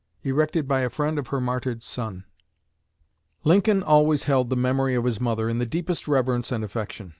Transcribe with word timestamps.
Erected 0.23 0.67
by 0.67 0.79
a 0.79 0.89
friend 0.89 1.19
of 1.19 1.27
her 1.27 1.39
martyred 1.39 1.83
son. 1.83 2.23
Lincoln 3.43 3.83
always 3.83 4.23
held 4.23 4.49
the 4.49 4.55
memory 4.55 4.95
of 4.95 5.05
his 5.05 5.21
mother 5.21 5.47
in 5.47 5.59
the 5.59 5.65
deepest 5.67 6.07
reverence 6.07 6.51
and 6.51 6.63
affection. 6.63 7.09